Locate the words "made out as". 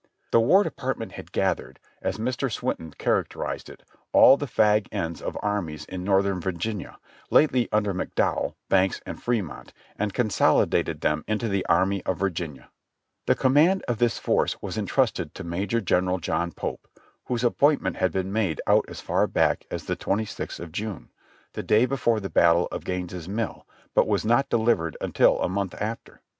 18.33-19.01